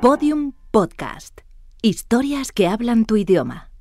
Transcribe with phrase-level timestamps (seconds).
[0.00, 1.40] Podium Podcast.
[1.82, 3.72] Historias que hablan tu idioma.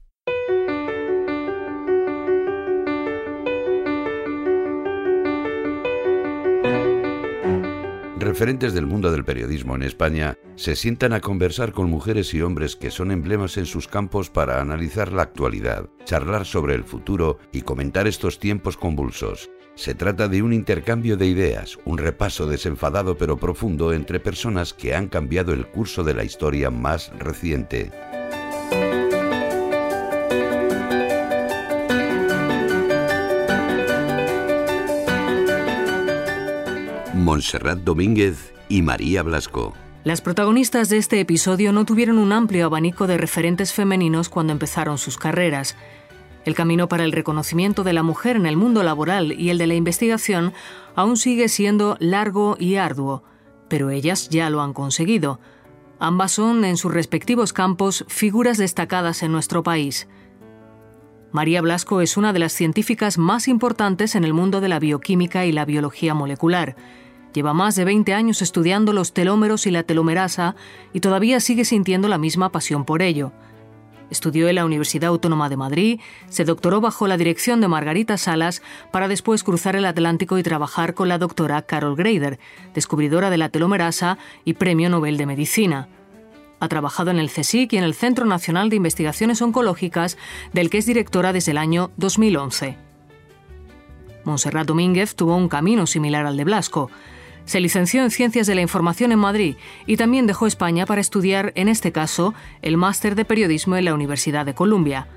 [8.18, 12.76] Referentes del mundo del periodismo en España se sientan a conversar con mujeres y hombres
[12.76, 17.62] que son emblemas en sus campos para analizar la actualidad, charlar sobre el futuro y
[17.62, 19.52] comentar estos tiempos convulsos.
[19.78, 24.96] Se trata de un intercambio de ideas, un repaso desenfadado pero profundo entre personas que
[24.96, 27.92] han cambiado el curso de la historia más reciente.
[37.14, 39.76] Montserrat Domínguez y María Blasco.
[40.04, 44.98] Las protagonistas de este episodio no tuvieron un amplio abanico de referentes femeninos cuando empezaron
[44.98, 45.76] sus carreras.
[46.48, 49.68] El camino para el reconocimiento de la mujer en el mundo laboral y el de
[49.68, 50.54] la investigación
[50.96, 53.22] aún sigue siendo largo y arduo,
[53.68, 55.42] pero ellas ya lo han conseguido.
[56.00, 60.08] Ambas son, en sus respectivos campos, figuras destacadas en nuestro país.
[61.34, 65.46] María Blasco es una de las científicas más importantes en el mundo de la bioquímica
[65.46, 66.78] y la biología molecular.
[67.34, 70.56] Lleva más de 20 años estudiando los telómeros y la telomerasa
[70.94, 73.34] y todavía sigue sintiendo la misma pasión por ello.
[74.10, 78.62] Estudió en la Universidad Autónoma de Madrid, se doctoró bajo la dirección de Margarita Salas
[78.92, 82.40] para después cruzar el Atlántico y trabajar con la doctora Carol Greider,
[82.74, 85.90] descubridora de la telomerasa y Premio Nobel de Medicina.
[86.60, 90.18] Ha trabajado en el CSIC y en el Centro Nacional de Investigaciones Oncológicas,
[90.54, 92.78] del que es directora desde el año 2011.
[94.24, 96.90] Montserrat Domínguez tuvo un camino similar al de Blasco.
[97.48, 101.54] Se licenció en Ciencias de la Información en Madrid y también dejó España para estudiar,
[101.56, 105.08] en este caso, el máster de periodismo en la Universidad de Columbia.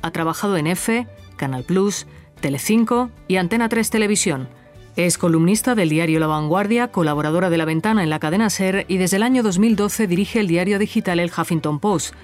[0.00, 2.06] Ha trabajado en EFE, Canal Plus,
[2.40, 4.48] Telecinco y Antena 3 Televisión.
[4.96, 8.96] Es columnista del diario La Vanguardia, colaboradora de La Ventana en la cadena SER y
[8.96, 12.14] desde el año 2012 dirige el diario digital El Huffington Post.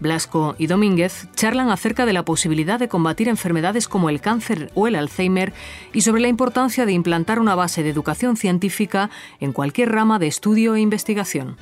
[0.00, 4.86] Blasco y Domínguez charlan acerca de la posibilidad de combatir enfermedades como el cáncer o
[4.86, 5.52] el Alzheimer
[5.92, 10.26] y sobre la importancia de implantar una base de educación científica en cualquier rama de
[10.26, 11.56] estudio e investigación.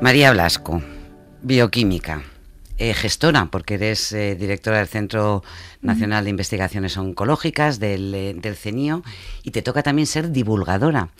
[0.00, 0.82] María Blasco,
[1.42, 2.22] bioquímica,
[2.82, 5.44] eh, gestora, porque eres eh, directora del Centro
[5.82, 9.04] Nacional de Investigaciones Oncológicas, del, eh, del, CENIO,
[9.44, 11.10] y te toca también ser divulgadora.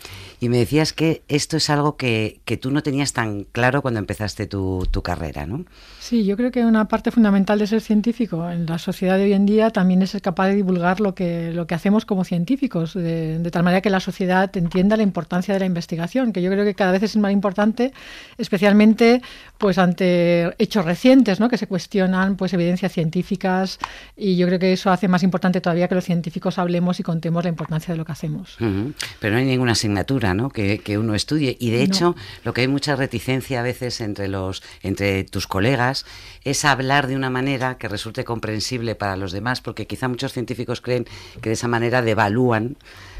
[0.41, 4.01] Y me decías que esto es algo que, que tú no tenías tan claro cuando
[4.01, 5.63] empezaste tu, tu, carrera, ¿no?
[6.01, 9.33] Sí, yo creo que una parte fundamental de ser científico en la sociedad de hoy
[9.33, 12.93] en día también es ser capaz de divulgar lo que, lo que hacemos como científicos,
[12.93, 16.51] de, de tal manera que la sociedad entienda la importancia de la investigación, que yo
[16.51, 17.93] creo que cada vez es más importante,
[18.37, 19.21] especialmente
[19.57, 21.52] pues ante hechos recientes, ¿no?
[21.53, 23.77] Que se cuestionan pues evidencias científicas
[24.17, 27.43] y yo creo que eso hace más importante todavía que los científicos hablemos y contemos
[27.43, 28.59] la importancia de lo que hacemos.
[28.59, 28.93] Uh -huh.
[29.19, 30.49] Pero no hay ninguna asignatura ¿no?
[30.49, 32.15] que, que uno estudie y de hecho no.
[32.43, 36.07] lo que hay mucha reticencia a veces entre los entre tus colegas
[36.43, 40.81] es hablar de una manera que resulte comprensible para los demás porque quizá muchos científicos
[40.81, 41.05] creen
[41.39, 42.77] que de esa manera devalúan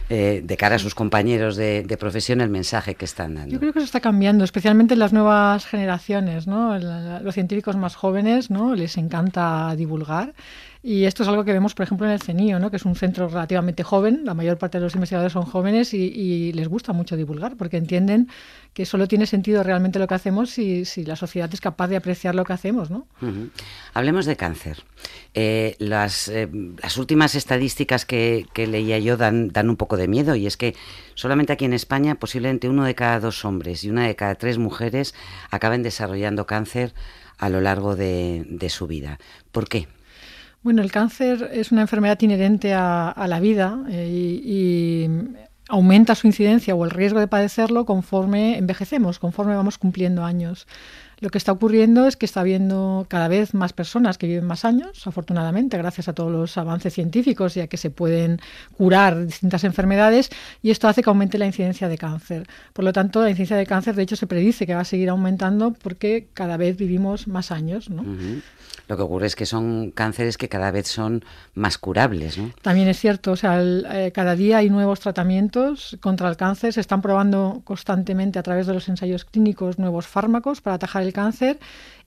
[0.09, 3.53] eh, de cara a sus compañeros de, de, profesión el mensaje que están dando.
[3.53, 6.77] Yo creo que eso está cambiando, especialmente en las nuevas generaciones, ¿no?
[6.77, 8.75] Los científicos más jóvenes, ¿no?
[8.75, 10.33] Les encanta divulgar.
[10.85, 12.69] Y esto es algo que vemos, por ejemplo, en el CENIO, ¿no?
[12.69, 16.51] que es un centro relativamente joven, la mayor parte de los investigadores son jóvenes y,
[16.51, 18.27] les gusta mucho divulgar porque entienden
[18.73, 22.35] que solo tiene sentido realmente lo que hacemos si, la sociedad es capaz de apreciar
[22.35, 22.91] lo que hacemos.
[22.91, 23.07] ¿no?
[23.93, 24.83] Hablemos de cáncer.
[25.33, 30.35] Eh, las, eh, las, últimas estadísticas que, leía yo dan, dan, un poco de miedo
[30.35, 30.75] y es que
[31.15, 34.57] solamente aquí en España posiblemente uno de cada dos hombres y una de cada tres
[34.57, 35.15] mujeres
[35.49, 36.93] acaben desarrollando cáncer
[37.37, 39.17] a lo largo de, de su vida.
[39.53, 39.87] ¿Por qué?
[40.63, 45.09] Bueno, el cáncer es una enfermedad inherente a, la vida eh, y,
[45.69, 50.67] aumenta su incidencia o el riesgo de padecerlo conforme envejecemos, conforme vamos cumpliendo años.
[51.19, 54.65] Lo que está ocurriendo es que está habiendo cada vez más personas que viven más
[54.65, 58.39] años, afortunadamente, gracias a todos los avances científicos y a que se pueden
[58.77, 60.29] curar distintas enfermedades,
[60.61, 62.45] y esto hace que aumente la incidencia de cáncer.
[62.73, 65.09] Por lo tanto, la incidencia de cáncer, de hecho, se predice que va a seguir
[65.09, 67.89] aumentando porque cada vez vivimos más años.
[67.89, 68.03] ¿no?
[68.87, 71.23] Lo que ocurre es que son cánceres que cada vez son
[71.55, 72.51] más curables, ¿no?
[72.61, 76.81] También es cierto, o sea, eh, cada día hay nuevos tratamientos contra el cáncer, se
[76.81, 81.59] están probando constantemente a través de los ensayos clínicos nuevos fármacos para atajar el cáncer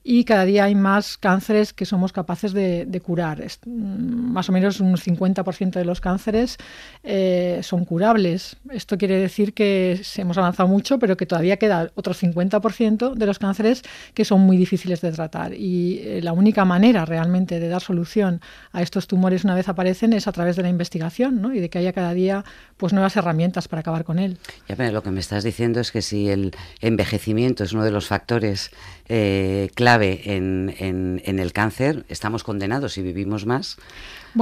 [0.03, 3.43] y cada día hay más cánceres que somos capaces de, curar.
[3.65, 6.57] Mm, más o menos un 50% de los cánceres
[7.03, 8.55] eh, son curables.
[8.71, 13.37] Esto quiere decir que hemos avanzado mucho, pero que todavía queda otro 50% de los
[13.37, 13.83] cánceres
[14.13, 15.53] que son muy difíciles de tratar.
[15.53, 18.41] Y eh, la única manera realmente de dar solución
[18.71, 21.53] a estos tumores una vez aparecen es a través de la investigación ¿no?
[21.53, 22.45] y de que haya cada día
[22.77, 24.37] pues, nuevas herramientas para acabar con él.
[24.67, 27.91] Ya, pero lo que me estás diciendo es que si el envejecimiento es uno de
[27.91, 28.71] los factores
[29.09, 33.77] eh, clave en, en, el cáncer, estamos condenados si vivimos más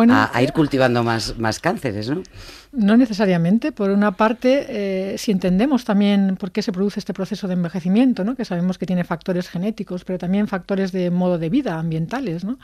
[0.09, 2.23] a, ir cultivando más, más cánceres, ¿no?
[2.71, 3.71] No necesariamente.
[3.71, 8.25] Por una parte, eh, si entendemos también por qué se produce este proceso de envejecimiento,
[8.25, 8.35] ¿no?
[8.35, 12.59] que sabemos que tiene factores genéticos, pero también factores de modo de vida, ambientales, ¿no?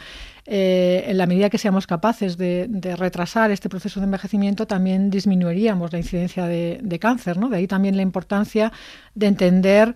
[0.46, 5.94] Eh, en la medida que seamos capaces de, retrasar este proceso de envejecimiento, también disminuiríamos
[5.94, 7.38] la incidencia de, de cáncer.
[7.38, 7.48] ¿no?
[7.48, 8.74] De ahí también la importancia
[9.16, 9.96] de entender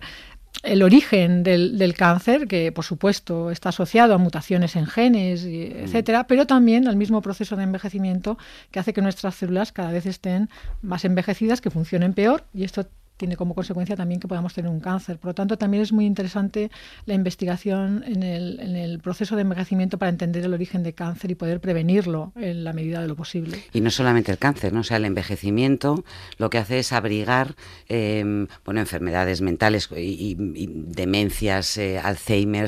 [0.62, 5.84] el origen del, cáncer, que por supuesto está asociado a mutaciones en genes, mm.
[5.84, 8.38] etcétera, pero también al mismo proceso de envejecimiento
[8.70, 10.48] que hace que nuestras células cada vez estén
[10.82, 12.86] más envejecidas, que funcionen peor, y esto
[13.16, 15.18] tiene como consecuencia también que podamos tener un cáncer.
[15.18, 16.70] Por lo tanto, también es muy interesante
[17.06, 21.30] la investigación en el, en el, proceso de envejecimiento para entender el origen de cáncer
[21.30, 23.62] y poder prevenirlo en la medida de lo posible.
[23.72, 24.80] Y no solamente el cáncer, ¿no?
[24.80, 26.04] O sea, el envejecimiento
[26.38, 27.54] lo que hace es abrigar
[27.88, 32.00] em, bueno, enfermedades mentales y, demencias, eh,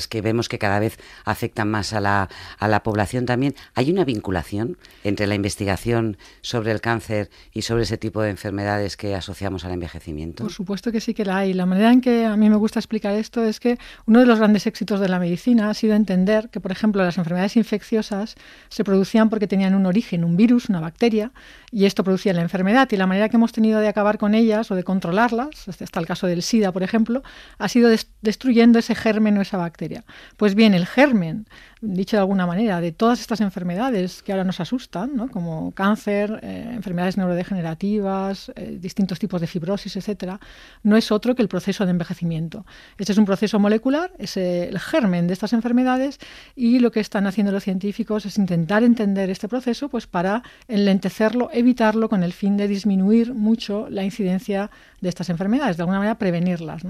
[0.09, 2.29] que vemos que cada vez afectan más a la,
[2.59, 3.55] a la población también.
[3.75, 8.97] ¿Hay una vinculación entre la investigación sobre el cáncer y sobre ese tipo de enfermedades
[8.97, 10.38] que asociamos al envejecimiento?
[10.43, 11.53] Por supuesto que sí que la hay.
[11.53, 14.39] La manera en que a mí me gusta explicar esto es que uno de los
[14.39, 18.37] grandes éxitos de la medicina ha sido entender que, por ejemplo, las enfermedades infecciosas
[18.69, 21.33] se producían porque tenían un origen, un virus, una bacteria,
[21.71, 22.89] y esto producía la enfermedad.
[22.91, 26.01] Y la manera que hemos tenido de acabar con ellas o de controlarlas, este está
[26.01, 27.23] el caso del SIDA, por ejemplo,
[27.59, 27.91] ha sido
[28.23, 30.05] destruyendo ese germen o esa bacteria.
[30.37, 31.47] Pues bien, el germen
[31.81, 36.71] dicho de alguna manera, de todas estas enfermedades que ahora nos asustan, como cáncer, eh,
[36.73, 40.41] enfermedades neurodegenerativas, eh, distintos tipos de fibrosis, etcétera,
[40.83, 42.67] no es otro que el proceso de envejecimiento.
[42.99, 46.19] Este es un proceso molecular, es el germen de estas enfermedades
[46.57, 51.51] y lo que están haciendo los científicos es intentar entender este proceso pues para enlentecerlo,
[51.53, 54.71] evitarlo con el fin de disminuir mucho la incidencia
[55.01, 56.83] de estas enfermedades, de alguna manera prevenirlas.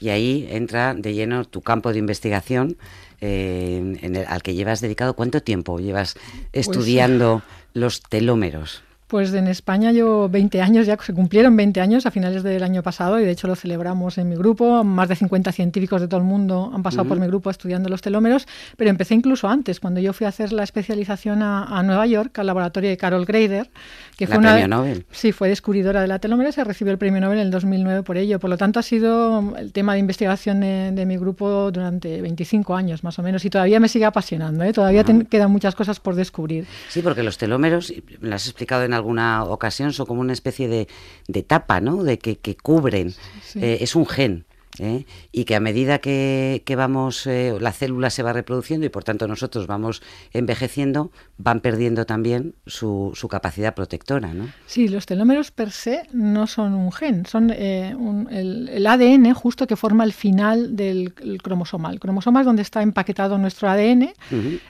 [0.00, 2.76] Y ahí entra de lleno tu campo de investigación
[3.20, 5.14] eh, en el, al que llevas dedicado.
[5.14, 8.82] ¿Cuánto tiempo llevas pues, estudiando los telómeros?
[9.14, 12.82] Pues en España yo 20 años, ya se cumplieron 20 años a finales del año
[12.82, 14.82] pasado y de hecho lo celebramos en mi grupo.
[14.82, 18.02] Más de 50 científicos de todo el mundo han pasado por mi grupo estudiando los
[18.02, 22.36] telómeros, pero empecé incluso antes, cuando yo fui a hacer la especialización a, Nueva York,
[22.40, 23.70] al laboratorio de Carol Greider,
[24.16, 24.66] que fue una...
[24.66, 25.06] Nobel.
[25.12, 28.02] Sí, fue descubridora de la telómera y se recibió el premio Nobel en el 2009
[28.02, 28.40] por ello.
[28.40, 33.04] Por lo tanto, ha sido el tema de investigación de, mi grupo durante 25 años
[33.04, 34.64] más o menos y todavía me sigue apasionando.
[34.64, 34.72] ¿eh?
[34.72, 36.66] Todavía quedan muchas cosas por descubrir.
[36.88, 40.66] Sí, porque los telómeros, me lo has explicado en alguna ocasión, son como una especie
[40.66, 40.88] de,
[41.28, 42.02] de tapa, ¿no?
[42.02, 43.14] De que, que cubren.
[43.54, 44.46] Eh, es un gen.
[44.78, 45.06] ¿eh?
[45.32, 49.28] y que a medida que, vamos, eh, la célula se va reproduciendo y por tanto
[49.28, 54.34] nosotros vamos envejeciendo, van perdiendo también su, su capacidad protectora.
[54.34, 54.48] ¿no?
[54.66, 57.94] Sí, los telómeros per se no son un gen, son eh,
[58.30, 61.90] el, ADN justo que forma el final del cromosoma.
[61.90, 64.12] El cromosoma es donde está empaquetado nuestro ADN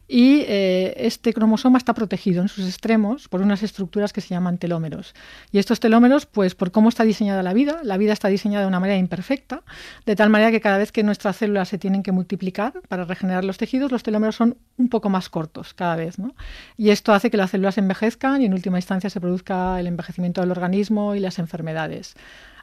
[0.09, 5.15] y este cromosoma está protegido en sus extremos por unas estructuras que se llaman telómeros.
[5.53, 8.69] Y estos telómeros, pues por cómo está diseñada la vida, la vida está diseñada de
[8.69, 9.63] una manera imperfecta,
[10.07, 13.45] de tal manera que cada vez que nuestras células se tienen que multiplicar para regenerar
[13.45, 16.19] los tejidos, los telómeros son un poco más cortos cada vez.
[16.19, 16.35] ¿no?
[16.77, 20.41] Y esto hace que las células envejezcan y en última instancia se produzca el envejecimiento
[20.41, 22.15] del organismo y las enfermedades.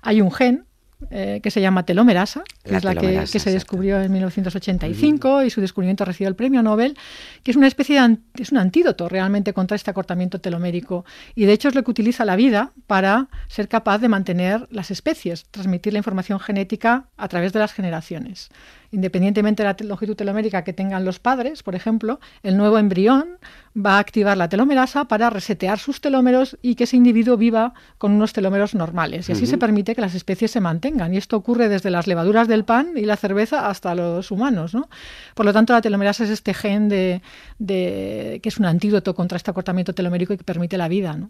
[0.02, 0.66] Hay un gen
[1.10, 5.60] eh, que se llama telomerasa, que es la que, se descubrió en 1985 y su
[5.60, 6.98] descubrimiento recibió el premio Nobel,
[7.44, 11.06] que es una especie de es un antídoto realmente contra este acortamiento telomérico.
[11.36, 14.92] Y de hecho es lo que utiliza la vida para ser capaz de mantener las
[14.92, 18.50] especies, transmitir la información genética a través de las generaciones
[18.92, 23.38] independientemente de la longitud telomérica que tengan los padres, por ejemplo, el nuevo embrión
[23.76, 28.12] va a activar la telomerasa para resetear sus telómeros y que ese individuo viva con
[28.12, 29.30] unos telómeros normales.
[29.30, 31.14] Y así se permite que las especies se mantengan.
[31.14, 34.74] Y esto ocurre desde las levaduras del pan y la cerveza hasta los humanos.
[34.74, 34.90] ¿no?
[35.36, 37.22] Por lo tanto, la telomerasa es este gen de,
[37.58, 41.16] que es un antídoto contra este acortamiento telomérico y que permite la vida.
[41.16, 41.30] ¿no?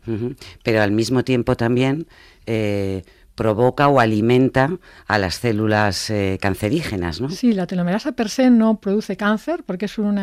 [0.64, 2.08] Pero al mismo tiempo también...
[2.48, 3.04] Eh,
[3.36, 4.70] provoca o alimenta
[5.08, 7.30] a las células eh, cancerígenas, ¿no?
[7.30, 10.18] Sí, la telomerasa per se no produce cáncer porque es un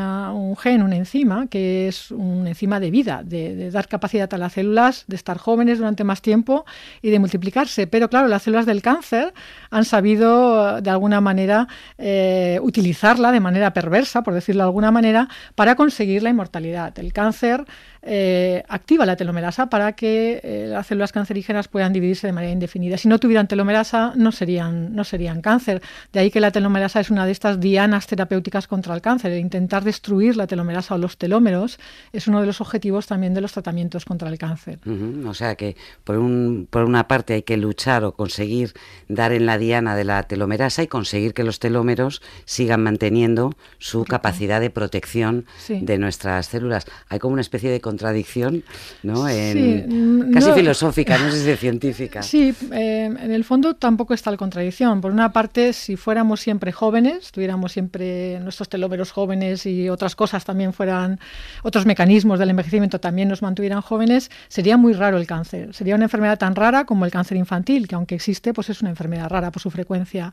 [0.56, 5.04] gen, una enzima, que es una enzima de vida, de, dar capacidad a las células
[5.06, 6.64] de estar jóvenes durante más tiempo
[7.02, 7.86] y de multiplicarse.
[7.86, 9.32] Pero claro, las células del cáncer
[9.70, 15.28] han sabido de alguna manera eh, utilizarla de manera perversa, por decirlo de alguna manera,
[15.54, 16.98] para conseguir la inmortalidad.
[16.98, 17.64] El cáncer
[18.02, 22.97] eh, activa la telomerasa para que eh, las células cancerígenas puedan dividirse de manera indefinida.
[22.98, 25.82] Si no tuvieran telomerasa, no serían, no serían cáncer.
[26.12, 29.32] De ahí que la telomerasa es una de estas dianas terapéuticas contra el cáncer.
[29.38, 31.78] intentar destruir la telomerasa o los telómeros
[32.12, 34.78] es uno de los objetivos también de los tratamientos contra el cáncer.
[35.26, 38.72] O sea que por, un, por una parte hay que luchar o conseguir
[39.08, 44.04] dar en la diana de la telomerasa y conseguir que los telómeros sigan manteniendo su
[44.04, 46.86] capacidad de protección de nuestras células.
[47.08, 48.64] Hay como una especie de contradicción,
[49.02, 49.24] ¿no?
[49.24, 52.22] Mm, casi filosófica, no sé si científica.
[52.22, 55.00] Sí, eh, en el fondo tampoco está la contradicción.
[55.00, 60.44] Por una parte, si fuéramos siempre jóvenes, tuviéramos siempre nuestros telómeros jóvenes y otras cosas
[60.44, 61.18] también fueran,
[61.62, 65.74] otros mecanismos del envejecimiento también nos mantuvieran jóvenes, sería muy raro el cáncer.
[65.74, 68.90] Sería una enfermedad tan rara como el cáncer infantil, que aunque existe, pues es una
[68.90, 70.32] enfermedad rara por su frecuencia.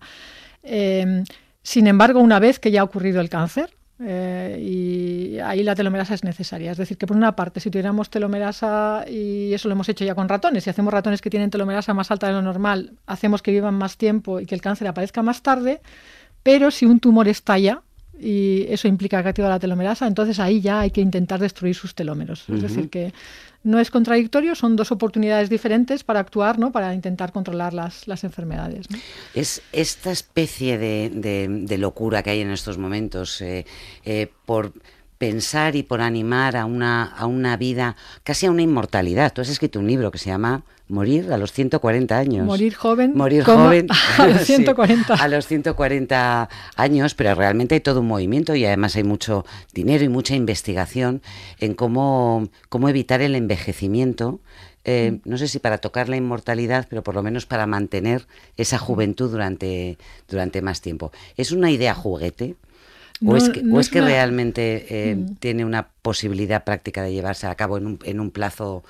[0.63, 1.23] Eh,
[1.61, 6.13] sin embargo, una vez que ya ha ocurrido el cáncer, eh, y ahí la telomerasa
[6.13, 6.71] es necesaria.
[6.71, 10.15] Es decir, que por una parte, si tuviéramos telomerasa, y eso lo hemos hecho ya
[10.15, 13.51] con ratones, si hacemos ratones que tienen telomerasa más alta de lo normal, hacemos que
[13.51, 15.81] vivan más tiempo y que el cáncer aparezca más tarde,
[16.43, 17.81] pero si un tumor estalla,
[18.19, 21.95] y eso implica que activa la telomerasa, entonces ahí ya hay que intentar destruir sus
[21.95, 22.45] telómeros.
[22.49, 23.13] Es decir, que
[23.63, 26.71] no es contradictorio, son dos oportunidades diferentes para actuar, ¿no?
[26.71, 28.85] para intentar controlar las, las enfermedades.
[29.33, 33.65] Es esta especie de, locura que hay en estos momentos eh,
[34.05, 34.71] eh, por
[35.17, 39.33] pensar y por animar a una, a una vida, casi a una inmortalidad.
[39.33, 42.45] Tú has escrito un libro que se llama Morir a los 140 años.
[42.45, 43.13] Morir joven.
[43.15, 43.87] Morir joven.
[44.17, 45.15] A los 140.
[45.15, 50.03] a los 140 años, pero realmente hay todo un movimiento y además hay mucho dinero
[50.03, 51.23] y mucha investigación
[51.59, 54.41] en cómo, cómo evitar el envejecimiento.
[54.83, 55.29] Eh, mm.
[55.29, 59.31] no sé si para tocar la inmortalidad, pero por lo menos para mantener esa juventud
[59.31, 59.97] durante,
[60.29, 61.11] durante más tiempo.
[61.35, 62.55] ¿Es una idea juguete?
[63.23, 65.35] ¿O es que, es que realmente eh, mm.
[65.35, 68.83] tiene una posibilidad práctica de llevarse a cabo en un, en un plazo,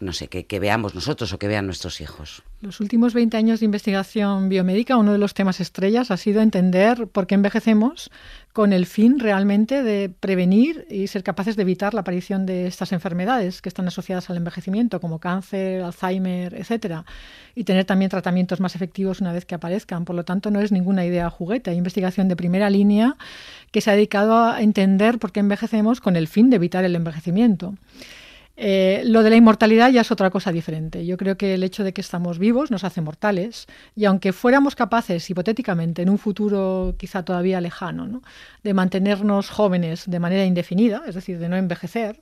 [0.00, 2.42] no sé, que, veamos nosotros o que vean nuestros hijos?
[2.60, 7.08] Los últimos 20 años de investigación biomédica, uno de los temas estrellas ha sido entender
[7.08, 8.10] por qué envejecemos
[8.52, 12.92] con el fin realmente de prevenir y ser capaces de evitar la aparición de estas
[12.92, 17.04] enfermedades que están asociadas al envejecimiento, como cáncer, Alzheimer, etcétera,
[17.54, 20.04] y tener también tratamientos más efectivos una vez que aparezcan.
[20.04, 23.16] Por lo tanto, no es ninguna idea juguete, hay investigación de primera línea
[23.72, 26.96] que se ha dedicado a entender por qué envejecemos con el fin de evitar el
[26.96, 27.74] envejecimiento.
[28.60, 31.06] Eh, lo de la inmortalidad ya es otra cosa diferente.
[31.06, 34.74] Yo creo que el hecho de que estamos vivos nos hace mortales y aunque fuéramos
[34.74, 38.20] capaces, hipotéticamente, en un futuro quizá todavía lejano,
[38.64, 42.20] de mantenernos jóvenes de manera indefinida, es decir, de no envejecer,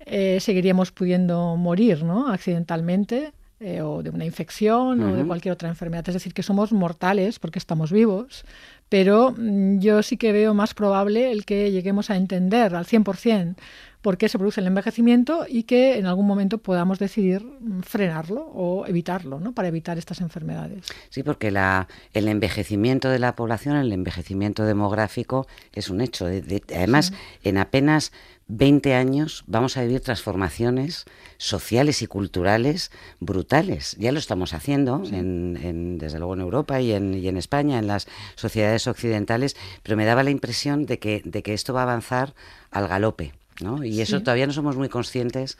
[0.00, 2.28] eh, seguiríamos pudiendo morir ¿no?
[2.28, 6.08] accidentalmente eh, o de una infección o de cualquier otra enfermedad.
[6.08, 8.46] Es decir, que somos mortales porque estamos vivos,
[8.88, 13.56] pero mm, yo sí que veo más probable el que lleguemos a entender al 100%
[14.06, 17.44] por qué se produce el envejecimiento y que en algún momento podamos decidir
[17.82, 19.52] frenarlo o evitarlo, ¿no?
[19.52, 20.84] Para evitar estas enfermedades.
[21.10, 26.26] Sí, porque la, el envejecimiento de la población, el envejecimiento demográfico es un hecho.
[26.26, 28.12] además, en apenas
[28.46, 33.96] 20 años vamos a vivir transformaciones sociales y culturales brutales.
[33.98, 37.88] Ya lo estamos haciendo, en, desde luego en Europa y en, y en, España, en
[37.88, 41.90] las sociedades occidentales, pero me daba la impresión de que, de que esto va a
[41.90, 42.36] avanzar
[42.70, 43.32] al galope.
[43.60, 43.84] ¿No?
[43.84, 45.58] Y eso todavía no somos muy conscientes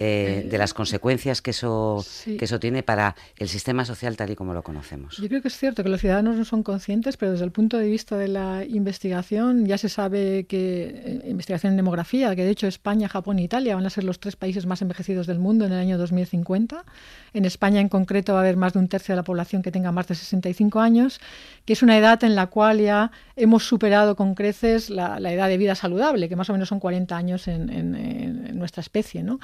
[0.00, 4.36] eh, de las consecuencias que eso, que eso tiene para el sistema social tal y
[4.36, 5.16] como lo conocemos.
[5.16, 7.78] Yo creo que es cierto que los ciudadanos no son conscientes, pero desde el punto
[7.78, 12.50] de vista de la investigación ya se sabe que eh, investigación en demografía, que de
[12.50, 15.64] hecho España, Japón e Italia van a ser los tres países más envejecidos del mundo
[15.64, 16.84] en el año 2050.
[17.34, 19.72] En España en concreto va a haber más de un tercio de la población que
[19.72, 21.20] tenga más de 65 años,
[21.64, 25.58] que es una edad en la cual ya hemos superado con creces la, edad de
[25.58, 29.24] vida saludable, que más o menos son 40 años en, en nuestra especie.
[29.24, 29.40] ¿no?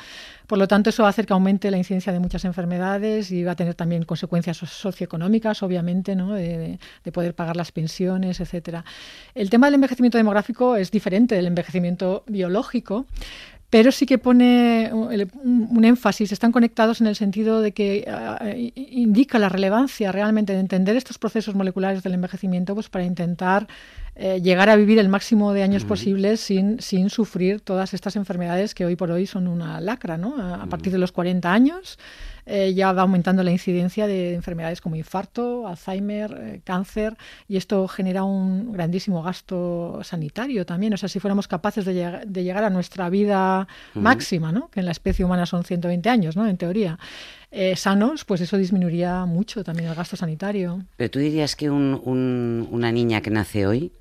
[0.46, 3.44] Por lo tanto, eso va a hacer que aumente la incidencia de muchas enfermedades y
[3.44, 6.34] va a tener también consecuencias socioeconómicas, obviamente, ¿no?
[6.34, 6.78] de,
[7.12, 8.84] poder pagar las pensiones, etcétera.
[9.34, 13.06] El tema del envejecimiento demográfico es diferente del envejecimiento biológico
[13.70, 18.38] pero sí que pone un, énfasis, están conectados en el sentido de que ah,
[18.76, 23.66] indica la relevancia realmente de entender estos procesos moleculares del envejecimiento pues para intentar
[24.16, 28.74] eh, llegar a vivir el máximo de años posibles sin, sin sufrir todas estas enfermedades
[28.74, 30.36] que hoy por hoy son una lacra, ¿no?
[30.38, 31.98] A, partir de los 40 años
[32.46, 37.16] eh, ya va aumentando la incidencia de enfermedades como infarto, Alzheimer, eh, cáncer,
[37.48, 40.94] y esto genera un grandísimo gasto sanitario también.
[40.94, 44.68] O sea, si fuéramos capaces de, llegar a nuestra vida máxima, ¿no?
[44.68, 46.46] que en la especie humana son 120 años, ¿no?
[46.46, 46.98] en teoría,
[47.50, 50.84] eh, sanos, pues eso disminuiría mucho también el gasto sanitario.
[50.96, 53.92] Pero tú dirías que una niña que nace hoy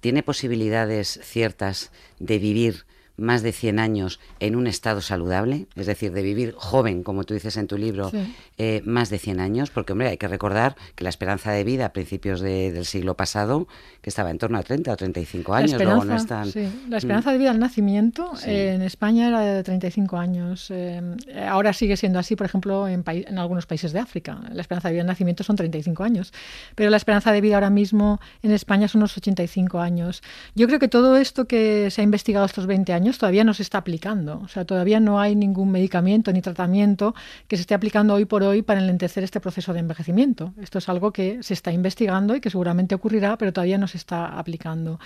[0.00, 2.84] tiene posibilidades ciertas de vivir
[3.18, 7.34] más de 100 años en un estado saludable, es decir, de vivir joven, como tú
[7.34, 8.10] dices en tu libro,
[8.56, 11.86] eh, más de 100 años, porque hombre, hay que recordar que la esperanza de vida
[11.86, 13.66] a principios del siglo pasado,
[14.00, 16.52] que estaba en torno a 30 o 35 años, la esperanza, no están...
[16.88, 20.68] La esperanza de vida al nacimiento en España era de 35 años.
[20.70, 21.02] Eh,
[21.48, 24.40] ahora sigue siendo así, por ejemplo, en, en algunos países de África.
[24.52, 26.32] La esperanza de vida al nacimiento son 35 años,
[26.76, 30.22] pero la esperanza de vida ahora mismo en España son unos 85 años.
[30.54, 33.62] Yo creo que todo esto que se ha investigado estos 20 años todavía no se
[33.62, 34.40] está aplicando.
[34.44, 37.14] O sea, todavía no hay ningún medicamento ni tratamiento
[37.46, 40.52] que se esté aplicando hoy por hoy para enlentecer este proceso de envejecimiento.
[40.60, 43.96] Esto es algo que se está investigando y que seguramente ocurrirá, pero todavía no se
[43.96, 45.00] está aplicando.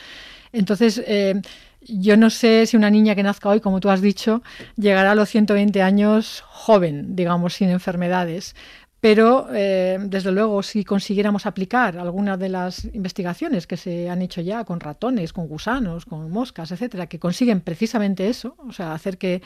[0.52, 1.40] Entonces, eh,
[1.87, 4.42] yo no sé si una niña que nazca hoy, como tú has dicho,
[4.76, 8.54] llegará a los 120 años joven, digamos, sin enfermedades.
[9.02, 14.40] Pero, eh, desde luego, si consiguiéramos aplicar algunas de las investigaciones que se han hecho
[14.40, 19.18] ya con ratones, con gusanos, con moscas, etcétera, que consiguen precisamente eso, o sea, hacer
[19.18, 19.42] que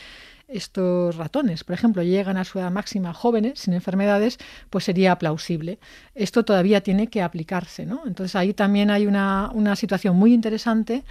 [0.46, 4.36] estos ratones, por ejemplo, llegan a su edad máxima jóvenes, sin enfermedades,
[4.68, 5.78] pues sería plausible.
[6.14, 8.02] Esto todavía tiene que aplicarse, ¿no?
[8.06, 11.02] Entonces ahí también hay una, situación muy interesante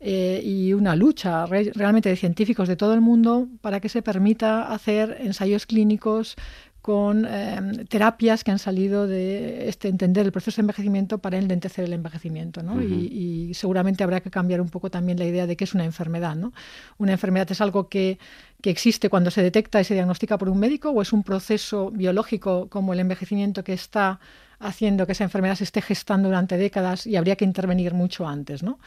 [0.00, 4.72] eh, y una lucha realmente de científicos de todo el mundo para que se permita
[4.72, 6.36] hacer ensayos clínicos
[6.82, 11.84] con em, terapias que han salido de este entender el proceso de envejecimiento para enlentecer
[11.84, 12.62] el envejecimiento.
[12.64, 12.82] ¿no?
[12.82, 16.34] y, seguramente habrá que cambiar un poco también la idea de que es una enfermedad.
[16.34, 16.52] ¿no?
[16.98, 18.18] Una enfermedad es algo que,
[18.60, 21.92] que, existe cuando se detecta y se diagnostica por un médico o es un proceso
[21.92, 24.18] biológico como el envejecimiento que está
[24.58, 28.64] haciendo que esa enfermedad se esté gestando durante décadas y habría que intervenir mucho antes.
[28.64, 28.80] ¿no?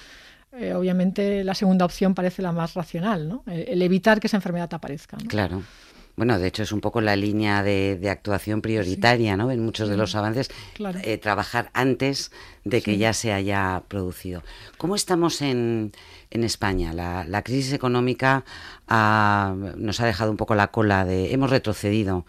[0.51, 3.43] Eh, obviamente la segunda opción parece la más racional, ¿no?
[3.47, 5.17] el, evitar que esa enfermedad aparezca.
[5.27, 5.63] Claro.
[6.15, 9.51] Bueno, de hecho es un poco la línea de, actuación prioritaria, ¿no?
[9.51, 10.49] En muchos de los avances,
[11.03, 12.31] eh, trabajar antes
[12.63, 14.41] de que ya se haya producido.
[14.77, 15.91] ¿Cómo estamos en,
[16.31, 16.93] en España?
[16.93, 18.45] La, crisis económica
[18.87, 21.33] nos ha dejado un poco la cola de...
[21.33, 22.25] Hemos retrocedido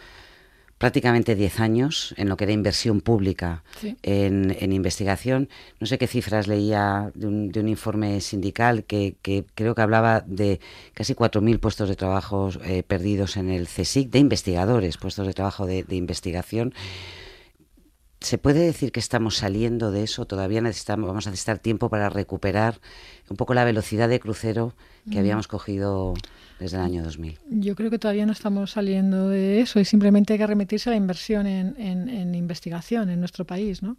[0.78, 3.62] prácticamente 10 años en lo que era inversión pública
[4.02, 5.48] en, investigación.
[5.80, 9.16] No sé qué cifras leía de un, informe sindical que,
[9.54, 10.60] creo que hablaba de
[10.92, 15.66] casi 4.000 puestos de trabajo eh, perdidos en el CSIC, de investigadores, puestos de trabajo
[15.66, 16.74] de, investigación.
[18.26, 20.24] ¿Se puede decir que estamos saliendo de eso?
[20.24, 22.80] Todavía necesitamos, vamos a necesitar tiempo para recuperar
[23.30, 24.72] un poco la velocidad de crucero
[25.08, 26.14] que habíamos cogido
[26.58, 27.38] desde el año 2000.
[27.50, 30.94] Yo creo que todavía no estamos saliendo de eso y simplemente hay que remitirse a
[30.94, 33.80] la inversión en, en investigación en nuestro país.
[33.80, 33.96] ¿no?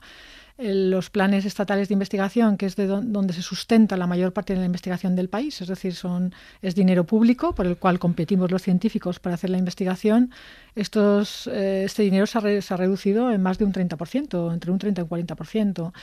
[0.58, 4.60] Los planes estatales de investigación, que es de donde se sustenta la mayor parte de
[4.60, 8.64] la investigación del país, es decir, son, es dinero público por el cual competimos los
[8.64, 10.32] científicos para hacer la investigación.
[10.76, 15.02] Estos, eh, este dinero se ha, reducido en más de un 30%, entre un 30
[15.02, 15.94] y un 40%.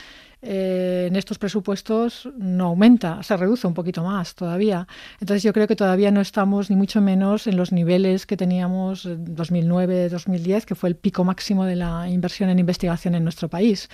[0.41, 4.87] Eh, en estos presupuestos no aumenta, se reduce un poquito más todavía.
[5.19, 9.05] Entonces yo creo que todavía no estamos ni mucho menos en los niveles que teníamos
[9.05, 13.89] en 2009-2010, que fue el pico máximo de la inversión en investigación en nuestro país.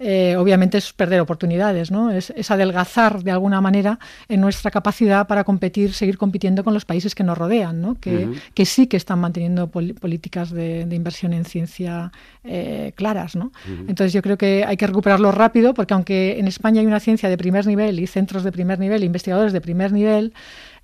[0.00, 2.10] Eh, obviamente es perder oportunidades, ¿no?
[2.10, 3.98] Es, adelgazar de alguna manera
[4.28, 7.96] en nuestra capacidad para competir, seguir compitiendo con los países que nos rodean, ¿no?
[8.00, 12.12] que, que sí que están manteniendo políticas de, inversión en ciencia
[12.44, 13.36] eh, claras.
[13.36, 13.52] ¿no?
[13.66, 17.28] Entonces yo creo que hay que recuperarlo rápido porque aunque en España hay una ciencia
[17.28, 20.32] de primer nivel y centros de primer nivel, investigadores de primer nivel,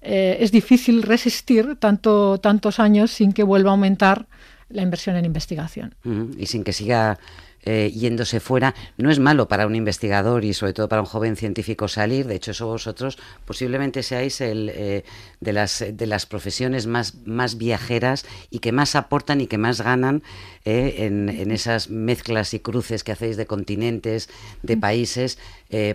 [0.02, 4.28] eh, es difícil resistir tanto, tantos años sin que vuelva a aumentar
[4.68, 5.96] la inversión en investigación.
[6.38, 7.18] Y sin que siga
[7.66, 8.74] eh, yéndose fuera.
[8.98, 12.26] No es malo para un investigador y sobre todo para un joven científico salir.
[12.26, 15.04] De hecho, eso vosotros posiblemente seáis el, eh,
[15.40, 19.80] de, las, de las profesiones más, más viajeras y que más aportan y que más
[19.80, 20.22] ganan
[20.64, 24.28] eh, en, en, esas mezclas y cruces que hacéis de continentes,
[24.62, 25.38] de países,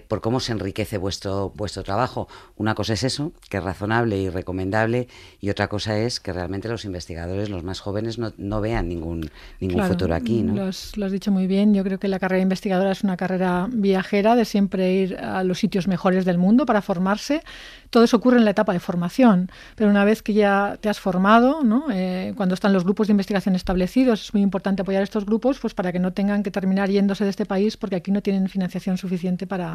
[0.08, 2.28] por cómo se enriquece vuestro, vuestro trabajo.
[2.58, 5.08] Una cosa es eso, que es razonable y recomendable,
[5.40, 9.30] y otra cosa es que realmente los investigadores, los más jóvenes, no, no vean ningún,
[9.60, 10.44] ningún futuro aquí.
[10.44, 10.70] ¿no?
[10.96, 11.74] lo has dicho muy bien.
[11.74, 15.60] Yo creo que la carrera investigadora es una carrera viajera de siempre ir a los
[15.60, 17.44] sitios mejores del mundo para formarse.
[17.90, 21.00] Todo eso ocurre en la etapa de formación, pero una vez que ya te has
[21.00, 21.86] formado, ¿no?
[21.92, 25.74] Eh, cuando están los grupos de investigación establecidos, es muy importante apoyar estos grupos pues
[25.74, 28.98] para que no tengan que terminar yéndose de este país porque aquí no tienen financiación
[28.98, 29.69] suficiente para,